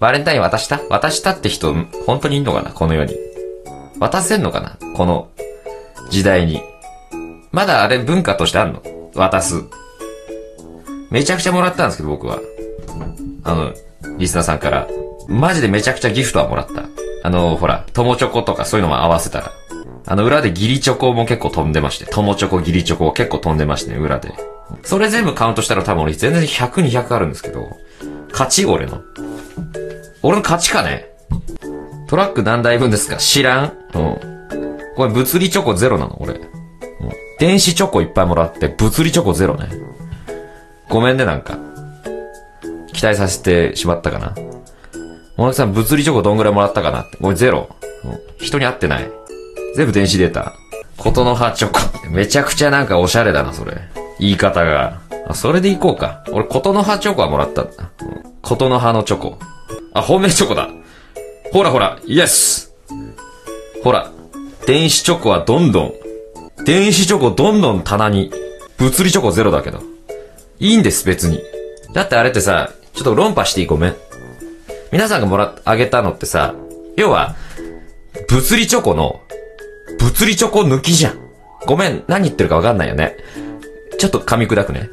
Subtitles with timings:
[0.00, 0.80] バレンタイン渡した？
[0.88, 1.74] 渡したって人、
[2.06, 2.70] 本当にいんのかな？
[2.70, 3.16] この世に。
[3.98, 4.76] 渡せんのかな？
[4.94, 5.30] この
[6.10, 6.60] 時代に。
[7.50, 8.82] まだあれ文化としてあるの？
[9.14, 9.62] 渡す。
[11.10, 12.40] めちゃくちゃもらったんですけど、僕は。
[13.44, 13.72] あの、
[14.18, 14.88] リスナーさんから。
[15.28, 16.84] マジでめちゃくちゃギフトはもらった。
[17.22, 19.52] あの、ほら、友チョコとかそういうのも合わせたら。
[20.04, 22.06] あの、裏でギリチョコも結構飛んでまして。
[22.06, 24.32] 友チョコ、ギリチョコ結構飛んでましてね、裏で。
[24.82, 27.76] それ全部カウントしたら多分俺全然100、200あるんですけど。
[28.30, 29.00] 勝ち俺の。
[30.26, 31.06] 俺の勝ちかね？
[32.08, 33.16] トラック何台分ですか？
[33.18, 33.64] 知らん？
[33.66, 34.78] うん。
[34.96, 36.20] これ物理チョコゼロなの？
[36.20, 36.34] 俺。
[36.34, 36.42] うん。
[37.38, 39.68] 電子チョコいっぱいもらって、物理チョコゼロね。
[40.88, 41.56] ごめんね、なんか。
[42.92, 44.34] 期待させてしまったかな。
[45.36, 47.18] モナキさん、物理チョコどんぐらいもらったかなって。
[47.18, 47.68] これゼロ。
[48.04, 48.44] うん。
[48.44, 49.08] 人に会ってない。
[49.76, 50.54] 全部電子データ。
[50.96, 52.08] ことの葉チョコ。
[52.10, 53.78] めちゃくちゃなんかおしゃれだな、それ。
[54.18, 55.05] 言い方が。
[55.28, 56.24] あ、それでいこうか。
[56.30, 57.90] 俺、ことの葉チョコはもらったんだ。
[58.42, 59.38] ことの葉のチョコ。
[59.92, 60.70] あ、本命チョコだ。
[61.52, 62.74] ほらほら、イエス
[63.82, 64.10] ほら、
[64.66, 65.94] 電子チョコはどんどん、
[66.64, 68.32] 電子チョコどんどん棚に、
[68.78, 69.80] 物理チョコゼロだけど。
[70.58, 71.42] いいんです、別に。
[71.92, 73.96] だってあれってさ、ちょっと論破していいごめん。
[74.92, 76.54] 皆さんがもらっ、あげたのってさ、
[76.96, 77.36] 要は、
[78.28, 79.20] 物理チョコの、
[79.98, 81.18] 物理チョコ抜きじゃん。
[81.66, 83.16] ごめん、何言ってるかわかんないよね。
[83.98, 84.90] ちょっと噛み砕くね。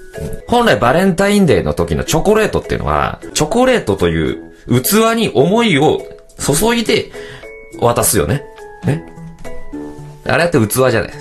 [0.48, 6.02] 本来バレンタインデーの時のチョコレートっていうのは、チョコレートという器に思いを
[6.38, 7.12] 注いで
[7.80, 8.44] 渡すよね。
[8.86, 9.06] ね。
[10.26, 11.12] あれって器じゃない。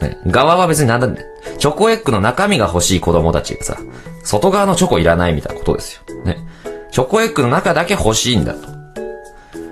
[0.00, 0.18] ね。
[0.26, 1.24] 側は別になんだね。
[1.58, 3.78] チョコエッグの中身が欲しい子供たちがさ、
[4.22, 6.24] 外側のチョコいらないみたいなことですよ。
[6.24, 6.38] ね。
[6.90, 8.68] チョコエッグの中だけ欲しいんだと。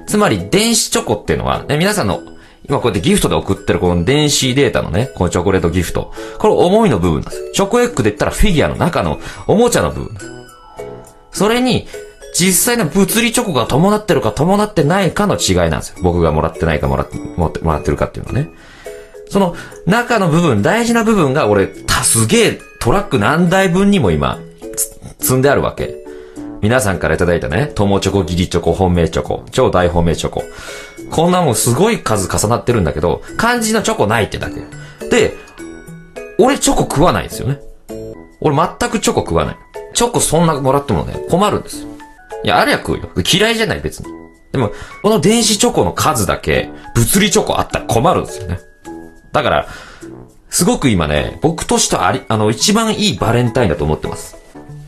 [0.07, 2.21] つまり、電子チョコっていうのは、ね、皆さんの、
[2.69, 6.13] 今こうやってギフトで送ってるこの電子データのね、このチョコレートギフト。
[6.39, 7.53] これ思いの部分なんです。
[7.53, 10.17] チョコエッグで言ったらフィギュアの中のおもちゃの部分。
[11.33, 11.87] それに、
[12.35, 15.97] 実際の物理チョコが伴ってるか伴ってないかの違いなんですよ。
[16.03, 18.51] 僕がもらってないかもらって、もらってるかっていうのはね。
[19.29, 19.55] その
[19.87, 24.39] 中の部分、大事な部分が俺、たすげえトラック何台分にも今、
[25.19, 25.95] 積んであるわけ。
[26.63, 30.45] 皆さんからいただいたね、友チョコ、ギリチョコ、本命チョコ、超大本命チョコ。
[31.13, 34.63] こんなもんすごい数重なってるんだけど、漢字のチョコないってだけ。
[35.09, 35.37] で、
[36.39, 37.61] 俺チョコ食わないんですよね。
[38.41, 39.57] 俺全くチョコ食わない。
[39.93, 41.89] チョコそんなもらってもね、困るんですよ。
[42.43, 43.11] いや、ありゃ食うよ。
[43.31, 44.07] 嫌いじゃない別に。
[44.53, 48.59] でも、この電子チョコの数だけ、物理チョコあったら困るんですよね。
[49.33, 49.69] だから、
[50.49, 54.37] すごく今ね、僕としてはあり、あの、一番いいバレンタインだと思ってます。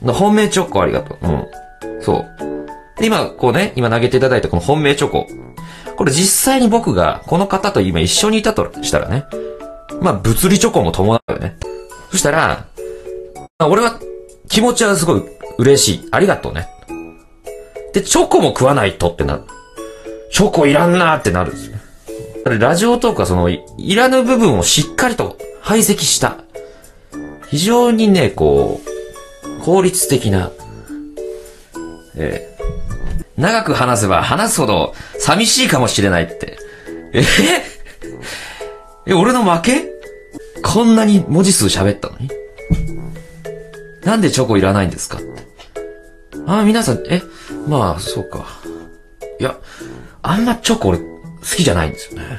[0.03, 1.19] 本命チョコありがとう。
[1.23, 2.03] うん。
[2.03, 2.27] そう。
[3.03, 5.27] 今、こうね、今投げていただいたこの本命チョコ。
[5.97, 9.27] これ実際に僕が、この方と今一緒にいたとしたらね。
[10.01, 11.57] まあ、物理チョコも伴うよね。
[12.11, 12.67] そしたら、
[13.59, 13.99] あ俺は
[14.49, 15.23] 気持ちはすごい
[15.59, 16.09] 嬉しい。
[16.11, 16.69] ありがとうね。
[17.93, 19.43] で、チョコも食わないとってなる。
[20.33, 21.77] チョコいらんなーってなるんですよ。
[22.59, 26.39] ラジオトークはそのい、いらぬ部分をしっかりと排斥した。
[27.49, 28.81] 非常にね、こ
[29.61, 30.51] う、効率的な、
[32.17, 32.54] えー
[33.37, 36.59] 長く話せば話すほど寂しいかもしれないって。
[37.13, 37.23] え？
[39.07, 39.85] え、俺の負け？
[40.63, 42.31] こんなに文字数喋ったのに？
[44.05, 45.19] なんでチョコいらないんですか？
[46.47, 47.23] ああ、皆さん、え、
[47.69, 48.47] まあ、そうか。
[49.41, 49.57] いや、
[50.23, 51.05] あんまチョコ俺好
[51.57, 52.39] きじゃないんですよね。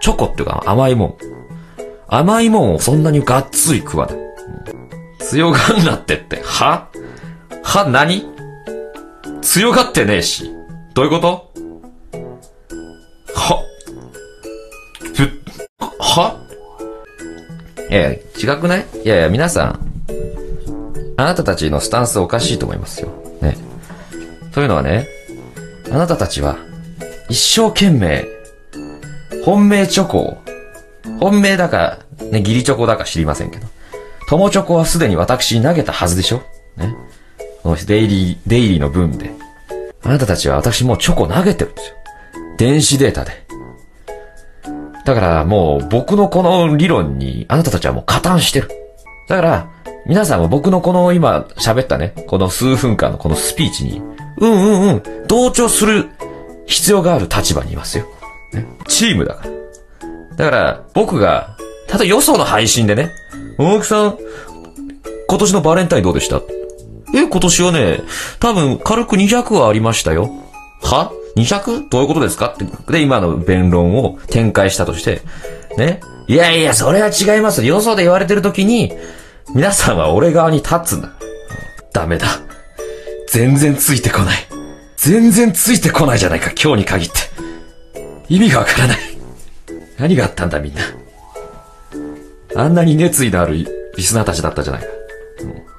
[0.00, 1.16] チョコっていうか甘いもん。
[2.08, 4.18] 甘いもんをそんなにがっつり食わない。
[5.20, 6.40] 強がんなってって。
[6.42, 6.88] は？
[7.62, 8.26] は、何？
[9.44, 10.50] 強がってねえし。
[10.94, 11.52] どういうこと？
[13.34, 13.62] は、
[15.14, 15.30] ふ、
[15.98, 16.40] は？
[17.90, 18.86] いやいや、違くない？
[19.04, 19.80] いやいや、皆さん、
[21.18, 23.10] あなたたちのスタンスおかしいと思いますよ。
[23.42, 23.58] ね。
[24.52, 25.06] というのはね、
[25.92, 26.56] あなたたちは、
[27.28, 28.24] 一生懸命、
[29.44, 30.38] 本命チョコを、
[31.20, 31.98] 本命だか、
[32.32, 33.66] ね、義理チョコだか知りませんけど、
[34.28, 36.42] 友チョコはすでに私に投げたはずでしょ？
[36.76, 36.96] ね。
[37.64, 39.32] このデイリー、デイリーの分で。
[40.02, 41.96] あなたたちは私もうチョコ投げてるんですよ。
[42.58, 43.46] 電子データで。
[45.06, 48.68] だからもう僕のこの理論にあなたたちはもう加担してる。
[49.28, 49.70] だから、
[50.06, 54.02] 皆さんも僕のこの今喋ったね、この数分間のこのスピーチに、
[54.38, 56.10] うんうんうん、同調する
[56.66, 58.04] 必要がある立場にいますよ。
[58.52, 59.50] ね、チームだから。
[60.36, 61.56] だから、僕が、
[61.88, 63.10] ただよその配信でね、
[63.56, 64.18] 大木さん、
[65.28, 66.42] 今年のバレンタインどうでした、
[67.34, 68.00] 今年はね、
[68.38, 70.30] 多分軽く200はありましたよ。
[70.80, 71.88] は ?200?
[71.88, 72.54] どういうことですか？
[72.54, 72.64] って。
[72.92, 75.22] で、今の弁論を展開したとして、
[75.76, 75.98] ね？
[76.28, 77.64] いやいや、それは違います。
[77.64, 78.92] よそで言われてる時に、
[79.52, 81.10] 皆さんは俺側に立つんだ。
[81.92, 82.28] ダメだ。
[83.26, 84.38] 全然ついてこない。
[84.96, 87.14] 全然ついてこないじゃないか、今日に限って。
[88.28, 88.98] 意味がわからない。
[89.98, 90.82] 何があったんだみんな。
[92.54, 94.86] あんなに熱意のあるリスナーたちだったじゃないか。
[95.44, 95.73] もう